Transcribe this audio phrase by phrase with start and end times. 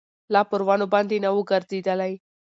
[0.33, 2.13] لا پر ونو باندي نه ووګرځېدلی